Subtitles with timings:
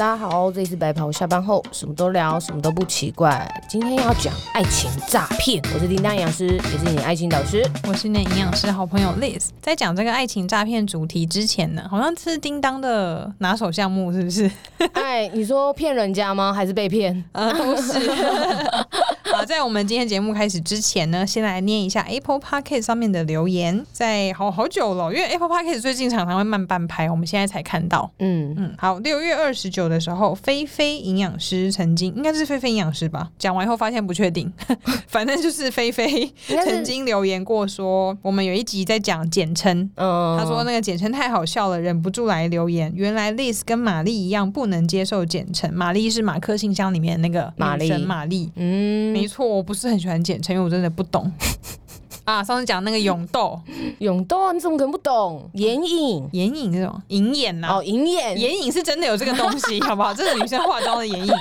[0.00, 3.46] 大家好，这里是白袍下班后，什么都聊，什么都不奇怪。
[3.68, 7.62] 今天要讲爱情诈骗，我是叮当营养师，也是你的爱情导师。
[7.86, 9.48] 我是你的营养师好朋友 Liz。
[9.60, 14.50] 在讲这个爱情诈骗主题之前呢，好像是叮当的拿手项目，是不是？
[14.94, 16.50] 哎，你说骗人家吗？
[16.50, 17.22] 还是被骗？
[17.32, 17.92] 呃，都是。
[19.30, 23.84] 好，在我们今天节目开始之前呢，先来念一下 Apple Podcast 上面的留言。
[23.92, 28.10] 在好好久了，因为 Apple Podcast 最近常常会慢半拍，我们现在才看到。
[28.18, 34.50] 嗯嗯，好，六月二十九的时候，菲菲营养师曾经应该是菲菲营养师吧，讲完以后发现不确定，
[35.08, 36.32] 反正就是菲菲
[36.64, 42.92] 曾经留言过说，我们有一集在讲简称，嗯，他说那个简称太好笑了，忍不住来留言。
[42.94, 49.12] 原来 Liz 跟玛丽一样不能接受简称，玛丽是马克信箱里面那个玛丽，玛丽，嗯。
[49.12, 51.30] 没错，我不是很喜欢简称，因为我真的不懂。
[52.30, 53.58] 啊，上次讲那个永斗，
[53.98, 55.50] 永豆啊，你怎么可能不懂？
[55.54, 57.68] 眼影，眼影这种银眼呐？
[57.74, 60.14] 哦，银眼，眼影是真的有这个东西，好不好？
[60.14, 61.34] 这是女生化妆的眼影。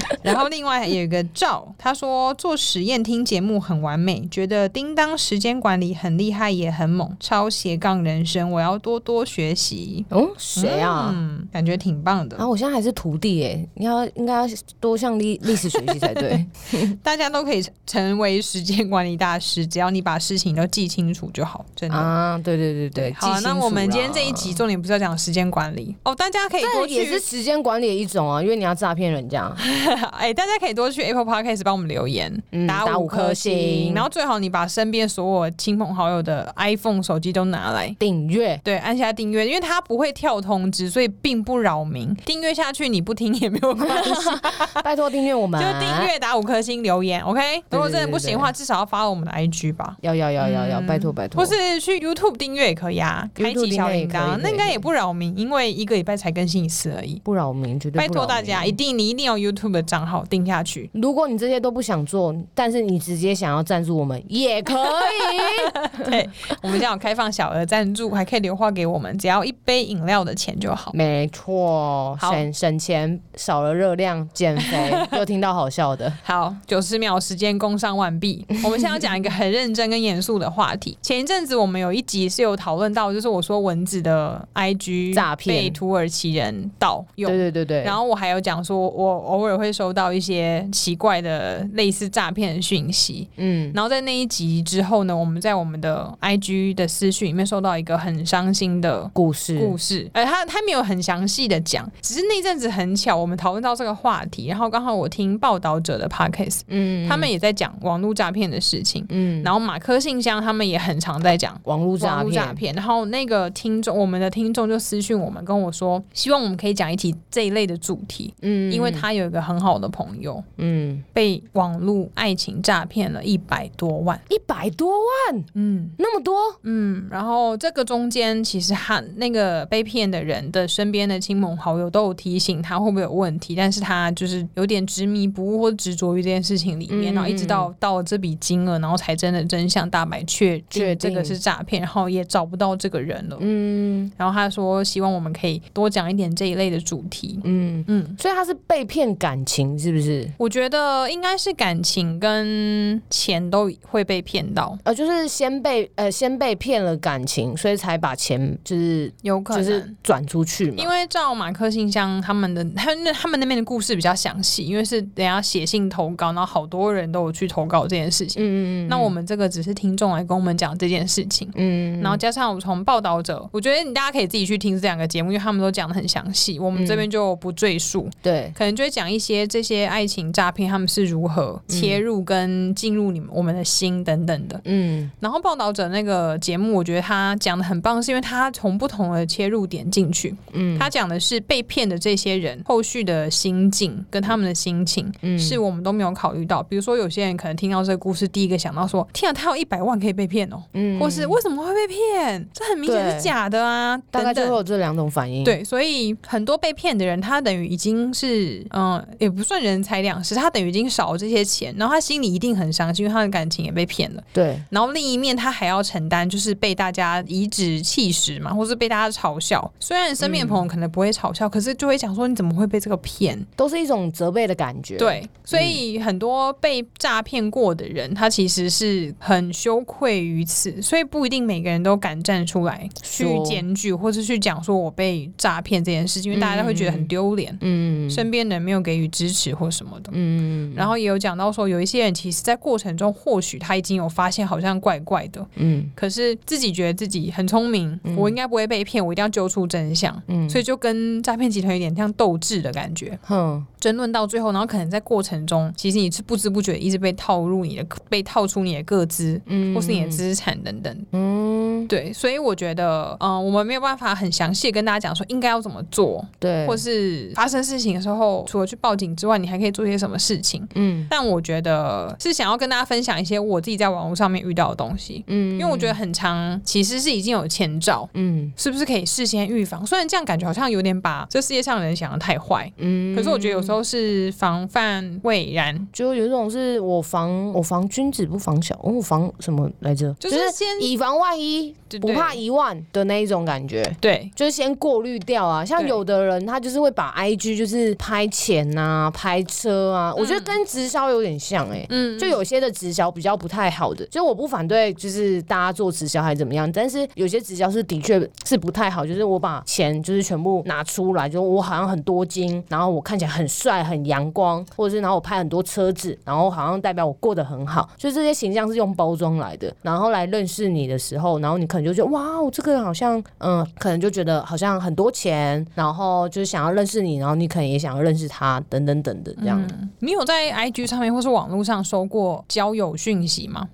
[0.22, 10.04] 然后另外还有一个赵，他说做实验听节目很完美，觉得叮当时间管理很厉害也很猛，超斜杠人生，我要多多学习。
[10.10, 11.10] 哦，谁啊？
[11.14, 12.36] 嗯，感觉挺棒的。
[12.36, 14.44] 啊，我现在还是徒弟哎，你要应该要
[14.80, 16.44] 多向历历史学习才对。
[17.02, 21.64] 大家都可以成为时间管理大师，只要你把事情都记清楚就好。
[21.74, 23.12] 真的啊，对对对对。
[23.14, 29.52] 好，那我们今天这一集重点不是要讲时间管理哦，大家可以多去，也是时间管理的一种啊，因为你要诈骗人家。
[30.18, 33.52] 哎，大家可以多去 Apple Podcast 帮我们留言，嗯、打五颗星，
[33.86, 37.94] 星，然后最好你把身边所有亲朋好友的 iPhone 手机都拿来。
[37.98, 42.14] 订阅，对，按下订阅，因为它不会跳通知，所以并不扰民。
[42.24, 44.12] 订阅下去你不听也没有关系，
[44.82, 47.62] 拜托订阅我们，就订阅打五颗星留言，OK。
[47.70, 60.88] 如果真的不行的话，至少要发我们的 IG 吧，要要要要要，拜托拜托，或是去 YouTube 订阅也可以啊，开启小铃铛，那应该也不扰民，因为一个礼拜才更新一次而已，不扰民，绝对拜托大家，一定你一定要 YouTube 的账号定下去。
[60.92, 66.04] 如果你这些都不想做，但是你直接想要赞助我们也可以。
[66.04, 66.28] 对，
[66.62, 70.92] 我们将有开放小额赞助，还可以留话给我们，只要一杯饮料的钱就好。
[70.94, 74.92] 没错，省省钱，少了热量，减肥。
[75.12, 76.12] 又听到好笑的。
[76.22, 78.44] 好，九十秒时间工商完毕。
[78.64, 80.98] 我们现在要讲一个很认真跟严肃的话题。
[81.02, 87.30] 前一阵子我们有一集是有讨论到，就是我说蚊子的 IG 诈骗被土耳其人盗用。
[87.30, 87.82] 对对对对。
[87.84, 90.68] 然后我还有讲说，我偶尔会收到一些。
[90.72, 112.24] 奇怪的类似诈骗的讯息，嗯，然后在那一集之后呢，我们在我们的 IG 的私讯里面收到一个很伤心的故事，故事，呃，他他没有很详细的讲，只是那阵子很巧，我们讨论到这个话题，然后刚好我听报道者的 Podcast，嗯，他们也在讲网络诈骗的事情，嗯，然后马克信箱他们也很常在讲网络诈
[112.54, 120.42] 骗，然后那个听众，我们的听众就私讯我们跟我说，希望我们可以讲一题这一类的主题，嗯，因为他有一个很好的朋友。
[120.58, 147.84] 嗯，被网络爱情诈骗了一百多万，一百多万，嗯，那么多，嗯，然后这个中间其实他那个被骗的人的身边的亲朋好友都有提醒他会不会有问题，但是他就是有点执迷不悟或执着于这件事情里面，嗯、然后一直到到了这笔金额，然后才真的真相大白，确确这个是诈骗，然后也找不到这个人了，嗯，然后他说希望我们可以多讲一点这一类的主题，嗯。
[147.88, 150.28] 嗯，所以他是被骗感情是不是？
[150.38, 160.76] 我觉得应该是感情跟钱都会被骗到，呃，就是先被呃先被骗了感情，所以才把钱就是有可能就是转出去嘛。
[160.78, 168.42] 因为照马克信箱他们的他那 他们那边的故事比较详细，因为是人家写信投稿，然后好多人都有去投稿这件事情。
[168.42, 168.88] 嗯嗯嗯。
[168.88, 171.50] 那我们这个只是听众来跟我们讲这件事情。
[171.54, 172.00] 嗯。
[172.00, 178.08] 然后加上我从报道者，我觉得你大家可以自己去听这两个节目，因为他们都讲的很详细，我们这边就不赘述。
[178.22, 178.52] 对。
[178.56, 180.72] 可能就会讲一些这些爱情诈骗。
[180.72, 196.62] 他们是如何切入跟进入你们我们的心等等的，嗯，然后报道者那个节目，我觉得他讲的很棒，是因为他从不同的切入点进去，嗯，他讲的是被骗的这些人后续的心境跟他们的心情，嗯，是我们都没有考虑到。
[196.62, 202.48] 比如说，有些人可能听到这个故事，第一个想到说：“天啊，他有一百万可以被骗哦，嗯，或是为什么会被骗？
[202.54, 205.44] 这很明显是假的啊。”大概就会有这两种反应。
[205.44, 210.72] 对，所以很多被骗的人，他等于已经是嗯，也不算人财两失，他等于。
[210.72, 214.24] 已经少了这些钱，然后他心里一定很伤心，因为他的感情也被骗了。
[214.32, 219.70] 对，然后另一面他还要承担，就是被大家颐指气使嘛，或是被大家嘲笑。
[219.78, 224.96] 虽然身边的朋友可能不会嘲笑，嗯、可是就会讲说你怎么会被这个骗，都是一种责备的感觉。
[224.96, 237.54] 对，所以很多被诈骗过的人，他其实实是很羞愧于此，所以不一定每个人都敢站出来去检举，或是去讲说我被诈骗这件事情，因为大家都会觉得很丢脸。
[237.60, 240.10] 嗯，身边人没有给予支持或什么的。
[240.12, 245.46] 嗯，然后也有讲到说，有一些人其实在过程中，或许他已经有发现好像怪怪的。
[245.56, 250.22] 嗯，可是自己觉得自己很聪明，我应该不会被骗，我一定要揪出真相。
[250.26, 253.18] 嗯，所以就跟诈骗集团有点像斗智的感觉。
[253.28, 279.84] 嗯，争论到最后，然后可能在过程中，其实你是不知不觉一直被套入你的，被套出你的个资，嗯，或是你的资产等等，嗯，对，所以我觉得，嗯、呃，我们没有办法很详细跟大家讲说应该要怎么做，对，或是发生事情的时候，除了去报警之外，你还可以做些什么事情，嗯，但我觉得是想要跟大家分享一些我自己在网络上面遇到的东西，嗯，因为我觉得很长其实是已经有前兆，嗯，是不是可以事先预防？
[279.84, 290.12] 虽然这样感觉好像有点把这世界上的人想得太坏，嗯，可是我觉得有时候是防范未然，就有一种是我防我防君子不防小，我防什么来着？
[290.18, 293.84] 就是先以防万一，不怕一万的那一种感觉。
[294.00, 295.64] 对，就是先过滤掉啊。
[295.64, 301.86] 像有的人他就是会把 IG 就是拍钱啊、拍车啊，我觉得跟直销有点像哎。
[301.90, 329.62] 嗯，就有些的直销比较不太好的，就我不反对，就是大家做直销还是怎么样，但是有些直销是的确是不太好，就是我把钱就是全部拿出来，就我好像很多金，然后我看起来很帅、很阳光，或者是然后我拍很多车子，然后好像代表我过得很好，所以这些形象是用包装来的，然后来认识你的时候，然后你可能就觉得哇，我这个人好像嗯，可能就觉得好像很多钱，然后就是想要认识你，然后你可能也想要认识他，等等等等这样。
[329.78, 333.68] 嗯，你有在 IG 上面或是网络上收过交友讯息吗？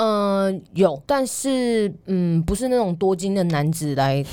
[0.00, 4.24] 嗯，有，但是嗯，不是那种多金的男子来。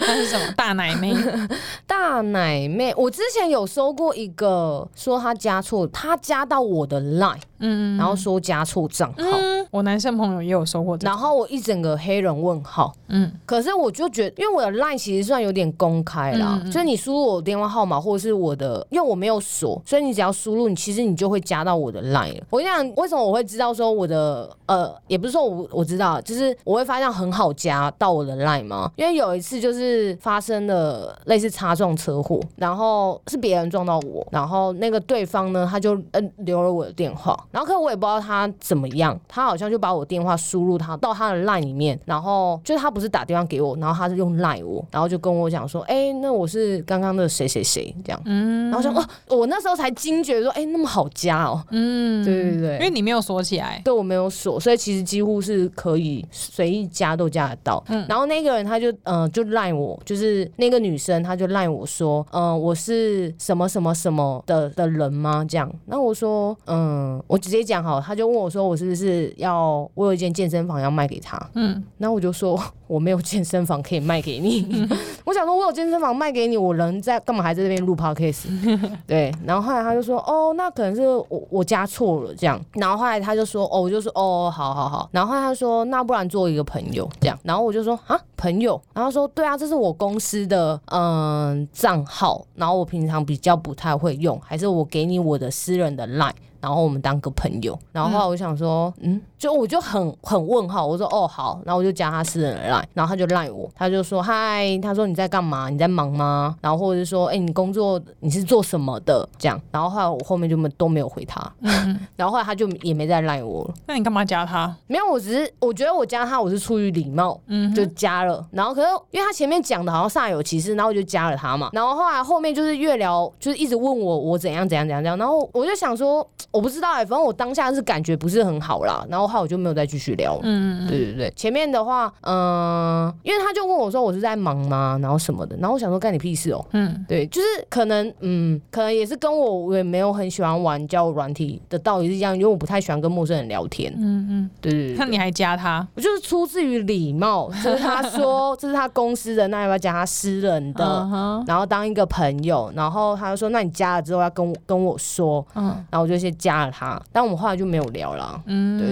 [0.00, 1.14] 那是什么大奶妹？
[1.86, 9.24] 大奶妹，我之前有收过一个，说他加错，他加到我的 line，嗯，然后说加错账号。
[9.38, 22.44] 嗯，我男生朋友也有收过，然后我一整个黑人问号，嗯，可是我就觉得，因为我的 line 其实算有点公开啦，嗯，所以你输入我电话号码或者是我的，因为我没有锁，所以你只要输入，你其实你就会加到我的 line 了。
[22.50, 28.90] 我跟你讲，为什么我会知道说我的，呃，也不是说我我知道，就是我会发现很好加到我的 line 吗？
[28.96, 29.76] 因为有一次就是。
[29.86, 49.06] 是发生了类似擦撞车祸，然后是别人撞到我，然后那个对方呢，他就呃留了我的电话，然后可我也不知道他怎么样，他好像就把我电话输入他到他的 line 里面，然后就是他不是打电话给我，然后他是用 line 我，然后就跟我讲说，哎、欸，那我是刚刚的谁谁谁这样，嗯，然后我想哦，
[49.36, 65.44] 我那时候才惊觉说，哎、欸，那么好加哦，嗯，对对对，因为你没有锁起来，对我没有锁，所以其实几乎是可以随意加都加得到，嗯，然后那个人他就嗯、呃、就 line 我就是那个女生，她就赖我说，嗯、呃，我是什么什么什么的的人吗？
[65.48, 71.38] 这样，那我说，嗯，我直接讲好，他就问我说，我是不是要我有一间健身房要卖给他？
[71.54, 74.66] 嗯，然后我就说我没有健身房可以卖给你。
[74.70, 74.88] 嗯、
[75.24, 78.46] 我想说，我有健身房卖给你，我人在干嘛还在这边录 podcast？
[79.06, 82.60] 对，然后后来他就说，哦，那可能是我我加错了这样。
[82.74, 85.08] 然后后来他就说，哦，我就说，哦，好好好。
[85.12, 87.38] 然后后来他说，那不然做一个朋友这样。
[87.42, 88.20] 然后我就说，啊。
[88.38, 96.34] 朋友，然后说对啊，这是我公司的嗯账号，然后我平常比较不太会用，还是我给你我的私人的 line。
[96.60, 105.68] 然后我们当个朋友，然后后来我想说，嗯，就我就很很问号，我说哦好，然后我就加他私人的 line，然后他就赖我，他就说嗨，他说你在干嘛？
[105.68, 106.56] 你在忙吗？
[106.60, 109.28] 然后或者是说，哎，你工作你是做什么的？
[109.38, 113.74] 这样，然后后来我后面就没都没有回他，嗯， 然后后来他就也没再赖我了。
[113.86, 114.74] 那你干嘛加他？
[114.86, 118.44] 没有，我只是我觉得我加他我是出于礼貌，嗯，就加了。
[118.50, 121.68] 然后可是因为他前面讲的好像煞有其事，然后我就加了他嘛。
[121.72, 126.26] 然后后来后面就是越聊，就是一直问我我怎样怎样怎样怎样，然后我就想说。
[126.52, 130.38] 我不知道哎、欸，反正我当下是感觉不是很好啦，然后后来我就没有再继续聊。
[130.42, 136.66] 嗯，对对对，前面的话，嗯、呃，因为他就问我说我是在忙吗，然后什么的，然后我想说干你屁事哦、喔。
[136.72, 143.92] 嗯，对，就是可能，嗯，可能也是跟我我也没有很喜欢玩交友软体的道理是一样，因为我不太喜欢跟陌生人聊天。
[143.98, 144.96] 嗯嗯，对对对。
[144.98, 145.86] 那你还加他？
[145.96, 151.44] 我就是出自于礼貌，就是他 说这是他公司的，那要不要加他私人的？Uh huh.
[151.48, 155.44] 然后当一个朋友，然后他就说那你加了之后要跟我跟我说。
[155.54, 156.32] 嗯，然后我就先。
[156.36, 158.42] 加了他，但我们后来就没有聊了。
[158.44, 158.86] 嗯，对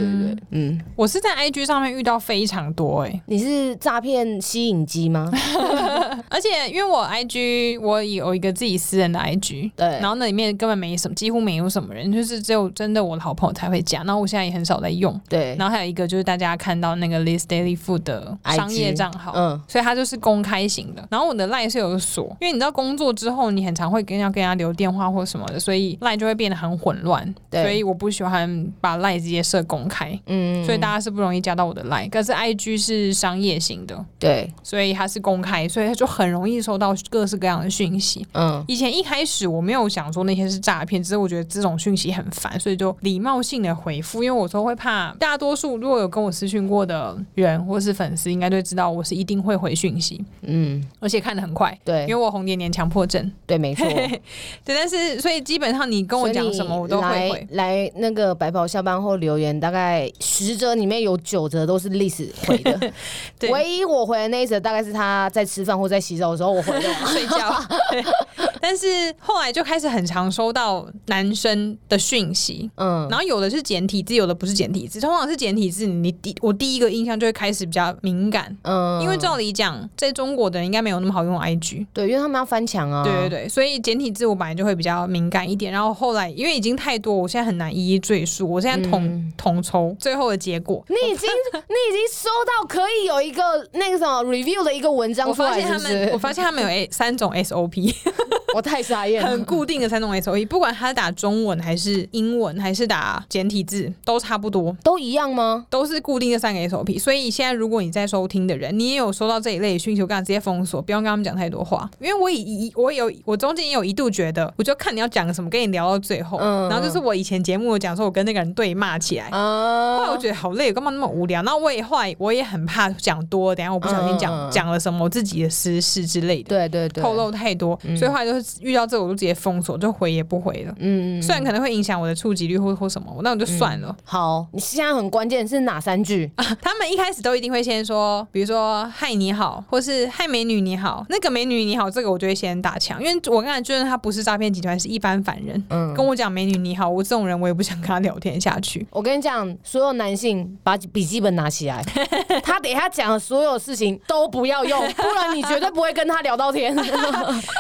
[0.51, 5.31] 嗯，我是在 IG 上面遇到非常多哎、欸，你是诈骗吸引机吗？
[6.35, 14.03] 而且因为我 IG 我有一个自己私人的 IG，对，然后那里面根本没什么，几乎没有什么人，就是只有真的我的好朋友才会加。
[14.03, 15.55] 然后我现在也很少在用，对。
[15.57, 21.07] 然后还有一个就是大家看到那个 List Daily Food 的商业账号，嗯，所以它就是公开型的。
[21.09, 27.33] 然后我的 Line 是有锁，因为你知道工作之后你很常会跟人家跟人家留电话或什么的，所以 Line 就会变得很混乱。
[27.49, 32.11] 对所以我不喜欢把 line 直接设公开，嗯，所以大家是不容易加到我的 line。
[32.11, 38.27] 可是 IG 是商业型的，对，所以它是公开，所以它就很容易收到各式各样的讯息。
[38.33, 53.87] 嗯，以前一开始我没有想说那些是诈骗，只是我觉得这种讯息很烦，所以就礼貌性的回复，因为我说会怕大多数如果有跟我私讯过的人或是粉丝，应该都知道我是一定会回讯息，嗯，而且看得很快，对，因为我红点点强迫症，对，没错，
[54.65, 57.49] 对，但是所以基本上你跟我讲什么，我都会回。
[57.51, 62.93] 来那个白袍下班后留言，大概十则里面有九则都是历史回的，
[63.39, 63.51] 对。
[63.51, 67.57] 唯一我回的那一则大概是他在吃饭或在洗澡的时候我回来， 睡觉。
[68.37, 75.01] 对，但是后来就开始很常收到男生的讯息，嗯，然后有的是简体字，有的不是简体字。
[75.01, 85.73] 通常是简体字，你第我第一个印象就会开始比较敏感，嗯，因为照理讲，在中国的人应该没有那么好用 IG，对，因为他们要翻墙啊，对对对，所以简体字我本来就会比较敏感一点。
[85.73, 88.49] 然后后来因为已经太多，我现在很难一一赘述。
[88.51, 95.73] 我现在统、嗯、统筹最后的结果，你已经你已经收到可以有一个那个什么 review 的一个文章出来是是？
[95.73, 97.95] 我发现他们，我发现他们有 A 三种 SOP。
[98.55, 105.67] 我太傻眼了，很固定的三种 SOP，不管他打中文还是英文还是打简体字，都差不多，都一样吗？
[105.69, 106.99] 都是固定的三个 SOP。
[107.01, 121.43] 所以现在如果你在收听的人，你也有收到这一类的讯息，我刚刚直接封锁，不用跟他们讲太多话，因为我以我有我中间也有一度觉得，我就看你要讲什么，跟你聊到最后，嗯、然后就是我以前节目有讲说我跟那个人对骂起来，嗯、后来我觉得好累，干嘛那么无聊？
[121.43, 129.25] 然后我也后来我也很怕讲多，等下我不小心讲讲、嗯、了什么我自己的私事之类的，对对对，透露太多，嗯、所以后来就是遇到这个我就。
[129.25, 130.75] 直接封锁，就回也不回了。
[130.81, 133.89] 嗯，虽然可能会影响我的触及率或或什么，那我就算了。
[133.89, 136.45] 嗯、好，你现在很关键是哪三句、啊？
[136.61, 141.07] 他们一开始都一定会先说，比如说“嗨，你好”或是“嗨，美女你好”。
[141.09, 145.65] 那个“美女你好”这个我就会先打枪，因为我刚才觉得他不是诈骗集团，是一般凡人。
[145.71, 148.87] 嗯，跟我讲“美女你好”，我这种人我也不想跟他聊天下去。
[148.91, 151.83] 我跟你讲，所有男性把笔记本拿起来，
[152.45, 156.75] 他等一下讲的所有事情都不要用，不然你绝对不会跟他聊到天。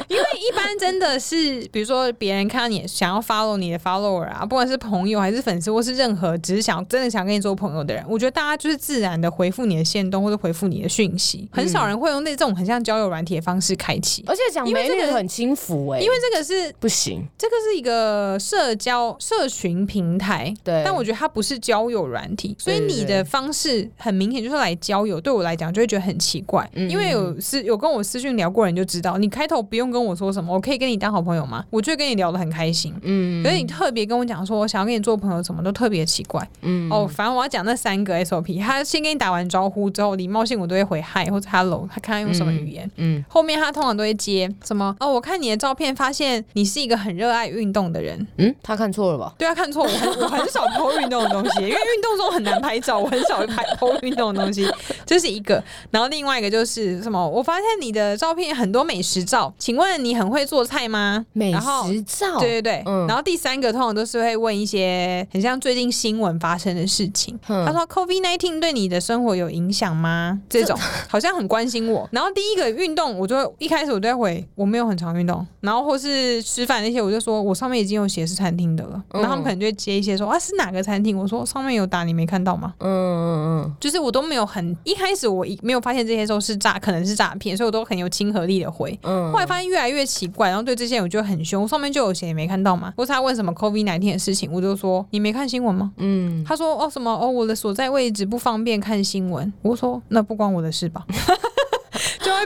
[0.08, 1.64] 因为一般真的是。
[1.72, 14.24] 比如说，别人看到你想要 follow 你的 follower 啊，不管是朋友还是粉丝，或是任何只是想真的想跟你做朋友的人，我觉得大家就是自然的回复你的线动或者回复你的讯息，很少人会用那种很像交友软体的方式开启。
[14.26, 31.64] 而且讲美女很轻浮哎，因为这个是不行，这个是一个社交社群平台，对，但我觉得它不是交友软体，所以你的方式很明显就是来交友，对我来讲就会觉得很奇怪，因为有私有跟我私讯聊过人就知道，你开头不用跟我说什么，我可以跟你当好朋友吗？
[31.70, 49.32] 我就跟你聊得很开心，嗯，可是你特别跟我讲说，我想要跟你做朋友，什么都特别奇怪，嗯，哦，反正我要讲那三个 SOP，他先跟你打完招呼之后，礼貌性我都会回 Hi 或者 Hello，他看他用什么语言，嗯，嗯后面他通常都会接什么哦，我看你的照片，发现你是一个很热爱运动的人，嗯，他看错了吧？
[49.38, 54.68] 对，啊看错，我很我很少 po 运动的东西，因为运动中很难拍照，我很少会拍 po 运动的东西，
[55.06, 61.24] 这是一个，然后另外一个就是什么，我发现你的照片很多美食照，请问你很会做菜吗？
[61.32, 62.38] 美食照。
[62.38, 67.38] 对对对，嗯、然后第三个通常都是会问一些很像最近新闻发生的事情。
[67.48, 70.78] 嗯、他说：“COVID-19 对你的生活有影响吗？”这种
[71.08, 72.08] 好像很关心我。
[72.12, 75.46] 然后第一个运动，我就一开始我都会回我没有很常运动。
[75.60, 79.02] 然后或是吃饭那些，我就说我上面已经有写是餐厅的了。
[79.10, 81.16] 嗯、然后他们可能就会接一些说啊是哪个餐厅？
[81.16, 82.74] 我说上面有打，你没看到吗？
[82.78, 88.98] 嗯嗯嗯，就是我都没有很一开始我一没有发现这些都是诈，可能是诈骗，所以我都很有亲和力的回。
[89.02, 92.34] 嗯，后来发现越来越奇怪，然后对这些人我就很凶，上面就有写。
[92.34, 92.92] 没看到吗？
[92.96, 95.92] 不是他问什么 COVID-19 的事情，我就说你没看新闻吗？
[95.98, 101.06] 嗯，他说哦什么哦我的所在位置不方便看新闻，我说那不关我的事吧。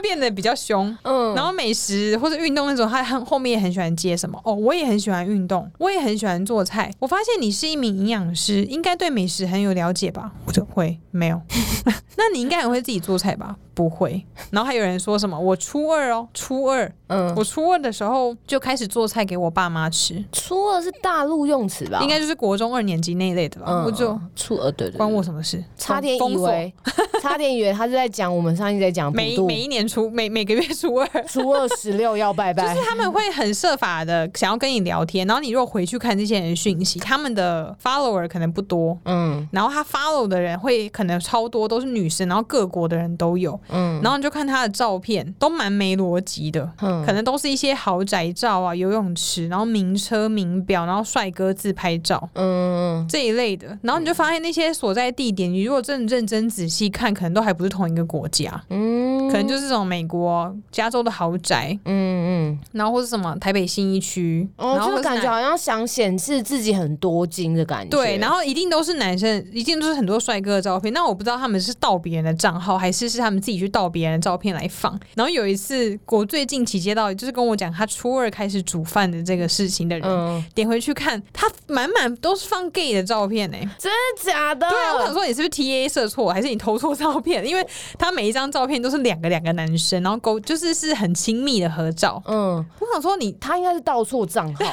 [0.01, 6.91] 变得比较凶，嗯，然后美食或者运动那种，他很后面也很喜欢接什么哦，我也很喜欢运动，我也很喜欢做菜。
[6.99, 10.31] 我发现你是一名营养师，应该对美食很有了解吧？
[10.45, 11.41] 我就会没有，
[12.17, 13.55] 那你应该很会自己做菜吧？
[13.73, 14.21] 不会。
[14.51, 20.21] 然后还有人说什么我初二哦，初二，嗯，我初二的时候就开始做菜给我爸妈吃。
[20.33, 21.99] 初二是大陆用词吧？
[22.01, 23.67] 应该就是国中二年级那一类的吧？
[23.69, 25.63] 嗯、我就初二，对，对对，关我什么事？
[25.77, 26.73] 差点以为，
[27.21, 60.55] 差点以为他是在讲我们上一集在讲 每每一年初每每个月初二， 初二十六要拜拜，就是他们会很设法的想要跟你聊天，然后你如果回去看这些人的讯息，他们的 follower 可能不多，嗯，然后他 follow 的人会可能超多，都是女生，然后各国的人都有，嗯，然后你就看他的照片，都蛮没逻辑的，嗯，可能都是一些豪宅照啊、游泳池，然后名车名表，然后帅哥自拍照，嗯，这一类的，然后你就发现那些所在地点，你如果真的认真仔细看，可能都还不是同一个国家，嗯，可能就是这种美国。
[60.71, 67.89] 加州的豪宅，嗯嗯，嗯，然后或是什么台北新一区，哦，然后就感觉好像想显示自己很多金的感觉。
[67.89, 70.93] 对，然后一定都是男生，一定都是很多帅哥的照片。
[70.93, 74.97] 那我不知道他们是盗别人的账号，还是是他们自己去盗别人的照片来放。
[75.15, 84.69] 然后有一次，我最近期接到，就是跟我讲他初二开始煮饭的这个事情的人，嗯、点回去看，他满满都是放 gay 的照片呢、欸，真的假的？
[84.69, 87.45] 对啊，我想说你是不是 TA 设错，还是你偷错照片？
[87.45, 87.65] 因为
[87.97, 92.21] 他每一张照片都是两个两个男生，然后勾就是是很亲密的合照。
[92.25, 94.65] 嗯，我想说你他应该是盗错账号。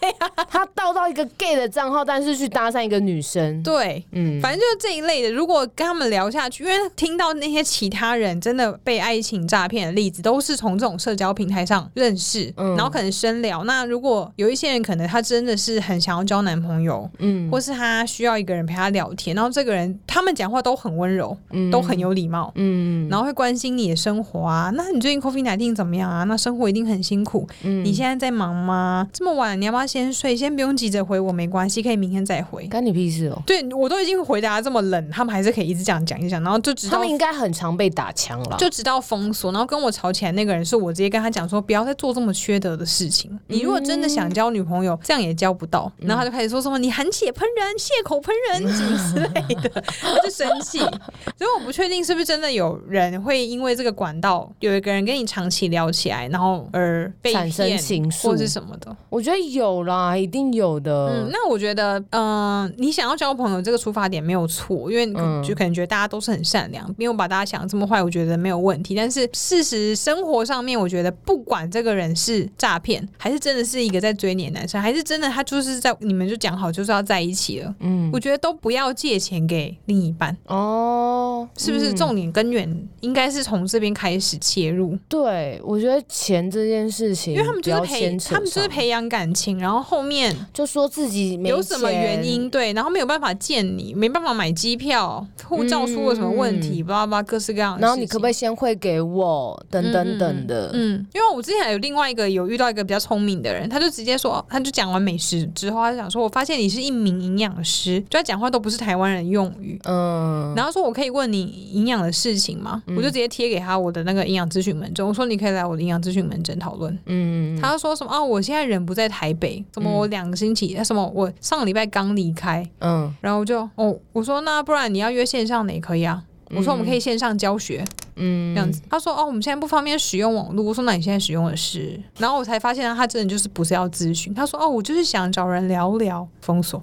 [0.00, 3.62] 对、啊，他盗到一个 gay 的账号，但是去搭讪一个女生。
[3.62, 5.30] 对，嗯，反正就是这一类的。
[5.30, 13.64] 如果跟他们聊下去，因为听到那些其他人真的被爱情诈骗的例子，都是从这种社交平台上认识，嗯、然后可能深聊。
[13.64, 24.70] 那如果有一些人可能他真的是很想要交男朋友，嗯，或是他需要一个人陪他聊天，然后这个人他们讲话都很温柔，嗯，都很有礼貌，嗯，然后会关心你的生活啊。
[24.74, 26.24] 那你最近 COVID-19 怎么样啊？
[26.24, 27.46] 那生活一定很辛苦。
[27.62, 29.08] 嗯，你现在在忙吗？
[29.12, 30.36] 这么晚你要不要先睡？
[30.36, 32.66] 先不用急着回我，没关系，可以明天再回。
[32.66, 33.42] 干你屁事哦！
[33.46, 39.52] 对，我都已经回答这么冷，他们还是可以一直这样讲一讲，然后就直到他们应该很常被打枪了，就直到封锁。
[39.52, 43.38] 然后跟我吵起来那个人，是我直接跟他讲说，不要再做这么缺德的事情。
[43.48, 45.90] 你如果真的想交女朋友，这样也交不到。
[45.98, 50.78] 然后他就开始说什么你含血喷人、 血口喷人什么之类的， 他就生气。
[50.78, 58.96] 所以我不确定是不是真的有人会因为这个管道有一个人跟你长期聊起来，然后而被产生情愫或是什么的。
[59.08, 60.16] 我觉得有啦。
[60.16, 61.08] 一定有的。
[61.08, 65.06] 嗯，那我觉得，嗯、呃，你想要交朋友这个出发点没有错，因为
[65.46, 68.94] 就可能觉得大家都是很善良，没有把大家想的这么坏，我觉得没有问题。
[68.94, 81.90] 但是事实生活上面，我觉得不管这个人是诈骗，还是真的是一个在追你的男生，还是真的他就是在你们就讲好就是要在一起了，嗯，我觉得都不要借钱给另一半哦，是不是？
[82.00, 84.96] 重点根源应该是从这边开始切入。
[85.06, 90.20] 对，我觉得钱这件事情，因为他们就是培，他们就是培养感情，然后后面。
[90.52, 97.80] 就说自己没有什么原因，对，然后没有办法见你，没办法买机票，护照出了什么问题，巴拉巴拉各式各样的。
[97.80, 99.64] 然后你可不可以先汇给我？
[99.70, 100.70] 等等等的。
[100.74, 109.80] 嗯，因为我之前还有另外一个有遇到一个比较聪明的人，他就直接说，他就讲完美食之后，他就讲说，我发现你是一名营养师，就他讲话都不是台湾人用语。
[109.84, 112.82] 嗯，然后说我可以问你营养的事情吗？
[112.88, 116.98] 我就直接贴给他我的那个营养咨询门诊，我说你可以来我的营养咨询门诊讨论。
[117.06, 118.22] 嗯，他说什么啊？
[118.22, 119.90] 我现在人不在台北，怎么？
[119.90, 127.84] 我两个星期，嗯什么，我上个礼拜刚离开，嗯，然后我就哦，我说那不然你要约线上的也可以啊，我说我们可以线上教学，
[128.16, 128.80] 嗯，这样子。
[128.90, 130.64] 他说哦，我们现在不方便使用网络。
[130.64, 132.00] 我说那你现在使用的是？
[132.18, 134.34] 然后我才发现他真的就是不是要咨询。
[134.34, 136.28] 他说哦，我就是想找人聊聊。
[136.42, 136.82] 封锁。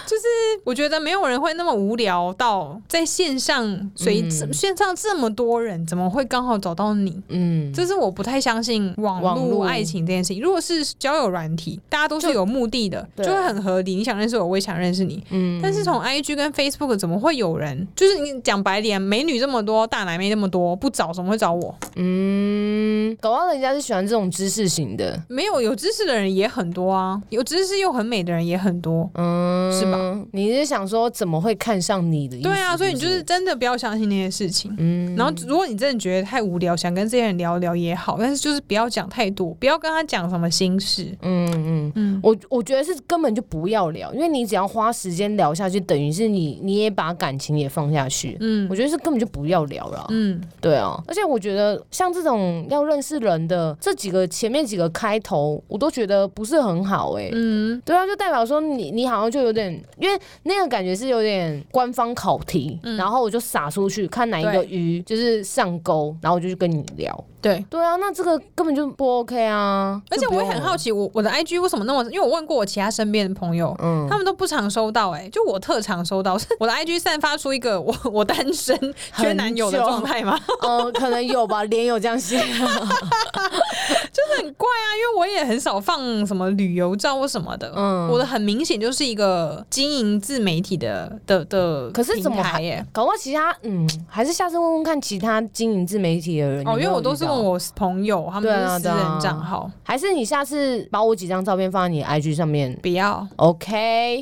[0.06, 0.24] 就是
[0.64, 7.22] 我觉得没有人会那么无聊到在线上，随、嗯、线上这么多人，怎么会刚好找到你？
[7.28, 10.42] 嗯，这是我不太相信网络爱情这件事情。
[10.42, 13.94] 如果是交友软体，大家都是有目的的，就，就会很合理。
[13.94, 15.22] 你想认识我，我也想认识你。
[15.30, 17.86] 嗯，但是从 IG 跟 Facebook 怎么会有人？
[17.94, 21.72] 就是你讲白点，美女这么多，大奶妹那么多，不找怎么会找我？
[21.94, 25.22] 嗯，搞不好人家是喜欢这种知识型的。
[25.28, 29.08] 没有，有知识的人也很多啊，有知识又很美的人也很多。
[29.14, 29.98] 嗯，是吧？
[29.98, 32.48] 嗯，你是想说怎么会看上你的意思？
[32.48, 34.74] 对啊，所以你就是真的不要相信那些事情。
[34.78, 41.16] 嗯，然后如果你真的觉得太无聊，想跟这些人聊聊也好，但是就是不要讲太多，不要跟他讲什么心事。
[41.22, 48.36] 嗯嗯嗯，我我觉得是根本就不要聊，因为你只要花时间聊下去，等于是你你也把感情也放下去。
[48.40, 50.06] 嗯，我觉得是根本就不要聊了。
[50.10, 57.30] 嗯，对啊，而且我觉得像这种要认识人的这几个前面几个开头，我都觉得不是很好哎、欸。
[57.32, 60.20] 嗯，对啊，就代表说你你好像就有点因为。
[60.42, 67.24] 那个感觉是有点官方考题，嗯、然后我就撒出去看哪一个鱼就是上钩，然后我就去跟你聊。
[67.42, 70.00] 对对啊，那这个根本就不 OK 啊！
[70.10, 72.02] 而且我也很好奇，我我的 IG 为什么那么？
[72.10, 76.36] 因为我问过我其他身边的朋友，嗯，他们都不常收到、欸，哎，就我特常收到。
[76.38, 78.76] 是 我的 IG 散发出一个我 我单身
[79.16, 80.38] 缺男友的状态吗？
[80.62, 84.86] 嗯， 可能有吧，脸有这样写，就是很怪啊。
[85.00, 92.84] 因为我也很少放什么旅游照或什么的，嗯，我的很明显就是一个经营自媒体的的的，可是怎么还耶？
[92.92, 97.29] 搞不好其他嗯，还是下次问问看其他经营自媒体的人哦，因为我都是。
[97.30, 102.76] 问我朋友，他们是私人账号，啊啊，还是你下次把我几张照片放在你 IG 上面？
[102.82, 104.20] 不要，OK。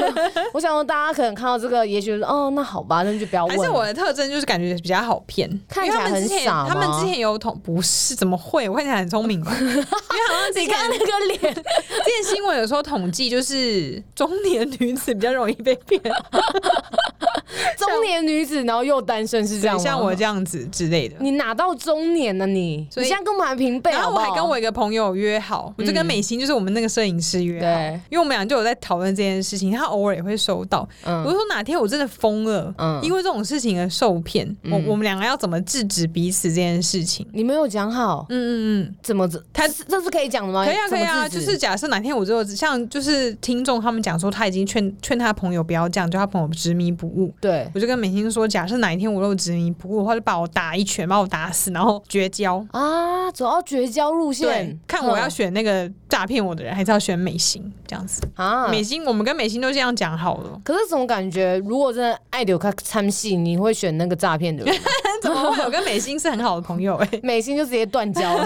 [0.52, 3.56] 我想说大家可能看到这个，也许哦，那好吧，那就不要问。
[3.56, 6.66] 还是我的特征就是感觉比较好骗，看起来很傻。
[6.68, 8.68] 他们之前有统，不是怎么会？
[8.68, 9.54] 我看起来很聪明吧？
[9.60, 11.54] 因为好像你看那个脸。
[11.54, 16.00] 之前新闻有时候统计，就是中年女子比较容易被骗。
[17.76, 19.82] 中年女子，然后又单身，是这样吗？
[19.82, 21.16] 像我这样子之类的。
[21.20, 22.46] 你哪到中年呢？
[22.46, 30.88] 你你现在跟我们还平辈，然后我还跟我一个朋友约好，我就跟美心，就是我们那个摄影师约好，因为我们俩就有在讨论这件事情，他偶尔也会收到。
[31.04, 37.26] 我就说哪天我真的疯了，因为这种事情而受骗，我我们两个要怎么制止彼此这件事情？
[37.32, 40.64] 你没有讲好，嗯嗯嗯，怎么他这是可以讲的吗？
[40.64, 47.32] 可以啊，可以啊，就是假设哪天我就像就是听众他们讲说，他已经劝劝他朋友不要这样，就他朋友执迷不悟。
[47.40, 58.68] 对，我就跟美心说，假设哪一天我又执迷不悟的话，就把我打一拳，把我打死，然后绝交啊，走到绝交路线，看我要选那个诈骗我的人，还是要选美心这样子啊？
[58.68, 60.60] 美心，我们跟美心都这样讲好了。
[60.64, 64.74] 可是怎么感觉，如果真的爱留卡参戏，你会选那个诈骗的人？
[65.22, 65.62] 怎么会？
[65.64, 68.44] 我跟美心是很好的朋友哎、欸， 美心就直接断交了，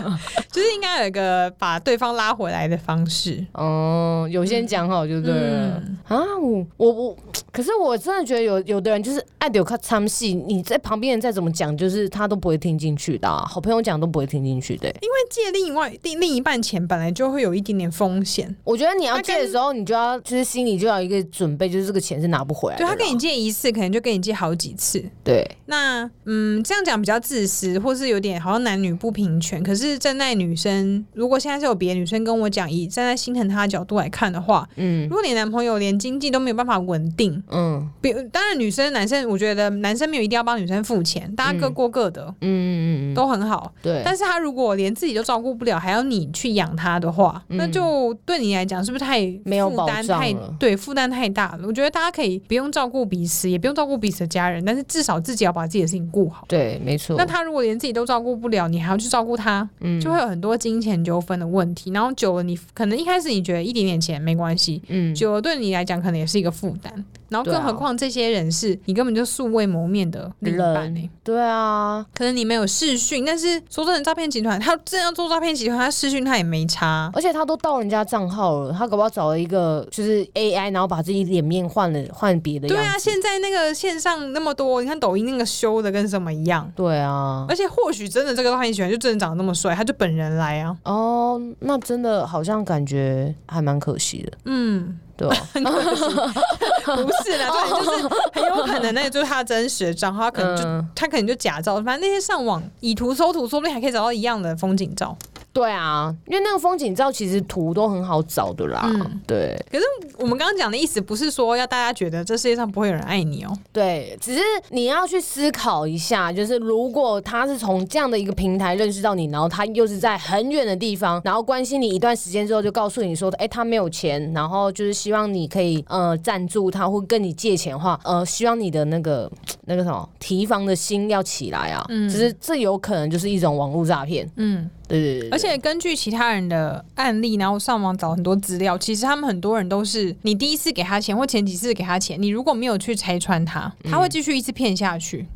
[0.50, 3.44] 就是应该有一个把对方拉回来的方式。
[3.52, 6.18] 哦，有些人讲好就对了、嗯、啊。
[6.38, 7.16] 我我我，
[7.58, 13.44] 可是我真的觉得有有的人就是爱留卡参戏，你在旁边人再怎么讲，就是他都不会听进去的、啊。
[13.44, 18.54] 好朋友讲都不会听进去的、欸，因为借另外另另一半钱本来就会有一点点风险。
[18.62, 22.84] 我觉得你要借的时候，你就要就是心里就要有一个准备，就是这个钱是拿不回来的。
[22.84, 25.04] 对，他跟你借一次，可能就跟你借好几次。
[25.24, 26.08] 对，那。
[26.30, 29.62] 嗯，这样讲比较自私，或是有点好像男女不平权。
[29.62, 44.02] 可是站在女生，如果现在是有别的女生跟我讲，以站在心疼她的角度来看的话，嗯，如果你男朋友连经济都没有办法稳定，嗯，比当然女生男生，我觉得男生没有一定要帮女生付钱，大家各过各的，嗯嗯嗯，都很好，对。
[44.04, 51.66] 但是他如果连自己都照顾不了，还要你去养他的话，那就对你来讲是不是太没有负担太对负担太大了？
[51.66, 56.44] 我觉得大家可以不用照顾彼此，也不用照顾彼此的家人，但是至少自己要把自己的事情顾好。
[56.48, 57.16] 对，没错。
[57.16, 61.90] 那他如果连自己都照顾不了，你还要去照顾他，嗯，就会有很多金钱纠纷的问题。
[61.92, 67.04] 然后久了，你可能一开始你觉得一点点钱没关系，嗯，久了对你来讲可能也是一个负担。
[67.28, 82.66] 然后更何况这些人是你根本就素未谋面的另一半，欸，对啊，可能你没有视讯，但是说真的，诈骗集团他真要做诈骗集团，他视讯他也没差，而且他都盗人家账号了，他搞不好找了一个就是 AI，然后把自己脸面换了换别的。
[82.68, 86.70] 对啊，现在那个线上那么多，你看抖音那个修的跟什么一样。
[86.74, 90.76] 对啊，而且或许真的这个诈骗集团就真的长得那么帅，他就本人来啊。
[90.84, 94.32] 哦，那真的好像感觉还蛮可惜的。
[94.46, 94.98] 嗯。
[95.18, 95.28] 对，
[95.58, 105.18] 不是啦， 对，就是很有可能那个就是他真实的账号，他可能就、嗯、他可能就假照，反正那些上网以图搜图，说不定还可以找到一样的风景照。
[105.52, 108.82] 对啊，因为那个风景照其实图都很好找的啦。
[108.84, 109.84] 嗯、对，可是
[110.18, 113.58] 我们刚刚讲的意思不是说要大家觉得这世界上不会有人爱你哦、喔。
[113.72, 129.28] 对，只是你要去思考一下，就是如果他是从这样的一个平台认识到你，然后他又是在很远的地方，然后关心你一段时间之后，就告诉你说，哎、欸，他没有钱，然后就是希望你可以呃赞助他或跟你借钱的话，呃，希望你的那个
[129.64, 131.84] 那个什么提防的心要起来啊。
[131.88, 134.30] 嗯，只是这有可能就是一种网络诈骗。
[134.36, 134.70] 嗯。
[134.88, 145.26] 对对对，而且根据其他人的案例，然后上网找很多资料，其实他们很多人都是你第一次给他钱或前几次给他钱，你如果没有去拆穿他，他会继续一直骗下去。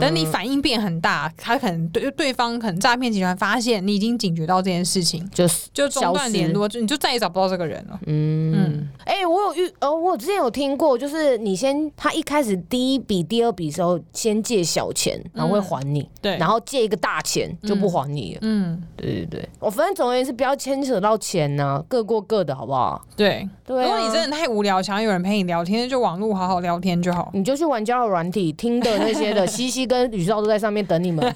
[0.00, 7.98] 等你反应变很大，他可能对对方可能诈骗集团发现你已经警觉到这件事情，就是就中断联络，就你就再也找不到这个人了。
[8.06, 8.52] 嗯。
[8.54, 18.38] 嗯，哎、欸，我有遇哦，我之前有听过，就是你先他一开始第一笔、第二笔时候先借小钱，然后会还你，嗯、对，然后借一个大钱就不还你了。
[18.42, 23.02] 嗯，对对对，我反正总而言之不要牵扯到钱呢、啊，各过各的好不好？
[23.16, 23.48] 对。
[23.64, 29.46] 对、啊，如果你真的太无聊，想要有人陪你聊天，就网络好好聊天就好，你就去玩交友软体，听的那些的。
[29.62, 31.24] 西西跟宇少都在上面等你们。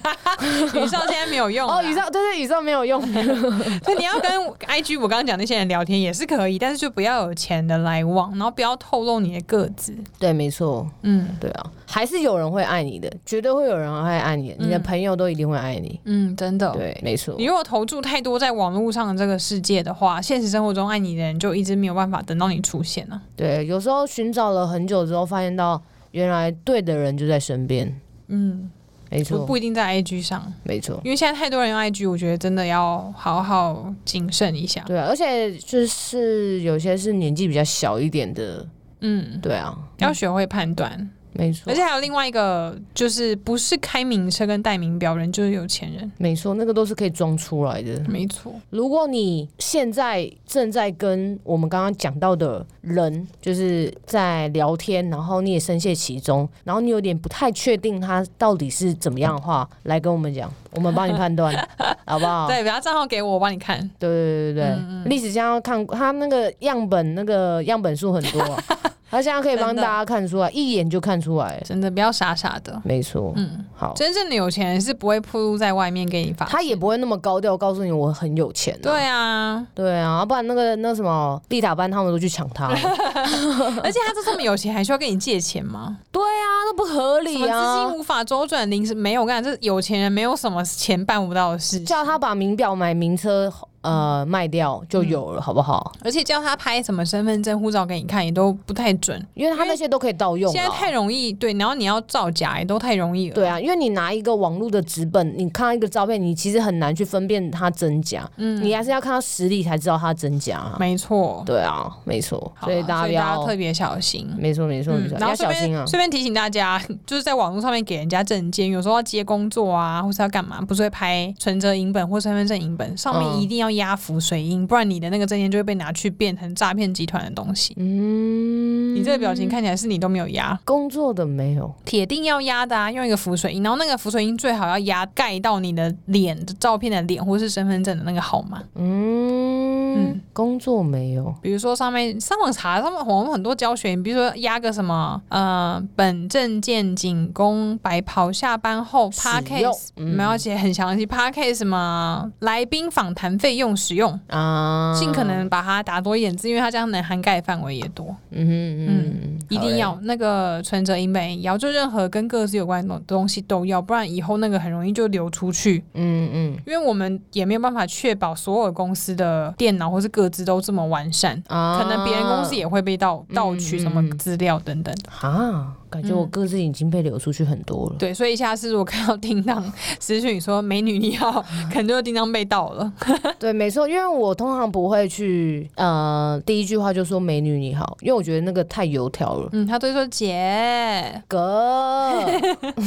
[0.75, 3.01] 宇少现在没有用哦，宇少对对，宇少没有用。
[3.83, 4.31] 所以你要跟
[4.67, 9.95] IG 我刚刚讲那些人聊天也是可以，但是就不要有钱的来往，然后不要透露你的个子。
[10.19, 10.87] 对，没错。
[11.01, 15.99] 嗯，对啊，还是有人会爱你的，绝对会有人会爱你的，你的朋友都一定会爱你。
[16.03, 16.71] 嗯，真的。
[16.73, 17.33] 对，没错。
[17.37, 23.19] 你如果投注太多在网络上的这个世界的话，现实生活中爱你的人就一直没有办法等到你出现了。
[23.35, 27.99] 对，有时候寻找了很久之后，发现到原来对的人就在身边。
[28.27, 28.69] 嗯，
[29.09, 34.81] 没错，不一定在 IG 上，没错，因为现在太多人用 IG，我觉得真的要好好谨慎一下。
[34.85, 38.67] 对啊，而且就是有些是年纪比较小一点的，
[39.01, 41.09] 嗯，对啊，要学会判断。
[41.37, 46.11] 没错，而且还有另外一个，就是不是开名车跟戴名表人就是有钱人。
[46.17, 48.01] 没错，那个都是可以装出来的。
[48.09, 61.53] 没错，如果你现在正在跟我们刚刚讲到的人就是在聊天，然后你也深陷其中，然后你有点不太确定他到底是怎么样的话，来跟我们讲，我们帮你判断，
[62.07, 62.47] 好不好？
[62.47, 63.79] 对，把他账号给我，我帮你看。
[63.99, 68.41] 对对对对对，历史上要看他那个样本，那个样本数很多。
[69.09, 72.81] 他现在可以帮大家看出来，一眼就看出来，真的不要傻傻的。
[72.83, 78.77] 没错，嗯，好，真正的有钱人是不会暴露在外面给你发，他也不会那么高调告诉你我很有钱。
[78.81, 82.67] 对啊，对啊，不然那个那什么丽塔班他们都去抢他，
[83.81, 85.97] 而且他这么有钱还需要跟你借钱吗？
[86.11, 93.51] 对啊，那不合理啊，资金无法周转，临时没有，我跟你讲，这有钱人没有什么钱办不到的事，叫他把名表买名车。
[93.87, 95.93] 呃，卖掉就有了，嗯、好不好？
[96.03, 100.51] 而且叫他拍什么身份证、护照给你看，也都不太准，因为他那些都可以盗用。
[100.51, 103.35] 现在太容易，对，然后你要造假也都太容易了。
[103.35, 108.29] 对啊，因为你拿一个网络的纸本，你看到一个照片，你其实很难去分辨它真假。
[108.35, 110.75] 嗯，你还是要看到实力才知道它真假。
[110.77, 112.51] 没错，对啊，没错。
[112.63, 114.29] 所以大家要特别小心。
[114.37, 115.17] 没错，没错，没错。
[115.19, 115.85] 要小心啊！
[115.85, 124.67] 顺便提醒大家， 就是在网络上面给人家证件，有时候要接工作啊，或是要干嘛，不是会拍存折影本或身份证影本，上面一定要压浮水印。
[124.67, 127.73] 不然你的那个证件就会被拿去变成诈骗集团的东西。
[127.77, 132.91] 嗯，你这个表情看起来是你都没有压工作的没有，铁定要压的啊！
[132.91, 138.61] 用一个浮水印，然后那个浮水印最好要压盖到你的脸的照片的脸，或是身份证的那个号码。
[138.75, 154.19] 嗯嗯，工作没有，比如说上面上网查，上面我们很多教学，你比如说压个什么呃，本证件仅供白袍下班后 Podcast 没有写很详细 Podcast 什么来宾访谈费用使用。
[154.27, 158.15] 啊，尽可能把它打多一点字，因为它这样能涵盖范围也多。
[158.29, 165.83] 嗯嗯嗯，一定要那个存折银本，要就任何跟各自有关的东西都要，不然以后那个很容易就流出去。
[165.95, 170.07] 嗯嗯，因为我们也没有办法确保所有公司的电脑或是
[170.43, 175.76] 都这么完善，可能别人公司也会被盗盗取什么资料等等啊。
[175.89, 177.95] 感觉我个资已经被流出去很多了。
[177.97, 179.63] 对，所以下次如果看到叮当
[179.99, 182.91] 私讯说“美女你好”，可能就叮当被盗了。
[183.39, 189.49] 对，没错，因为我通常不会去呃第一句话就说“美女你好”，因为我觉得那个太油条了。
[189.53, 192.21] 嗯，他都会说“姐哥”。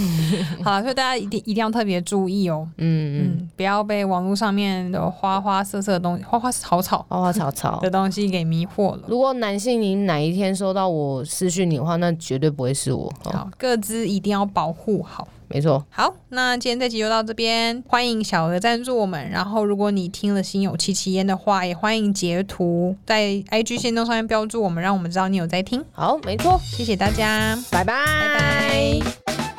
[0.63, 2.69] 好了，所以大家一定一定要特别注意哦。
[2.77, 9.03] 嗯嗯，不要被网络上面的花花色色的东西、花花草草、花花草草的东西给迷惑了。
[9.07, 12.90] 如果男性你哪一天收到我私讯你的话，那绝对不会是。
[13.25, 15.85] 好，各自一定要保护好，没错。
[15.91, 19.29] 好，那今天这集就到这边，欢迎小额赞助我们。
[19.31, 25.85] 然后，如果你听了心有戚戚焉的话，也欢迎截图在 IG 线动上面标注我们，让我们知道你有在听。
[25.93, 29.50] 好，没错，谢谢大家，拜拜，拜拜。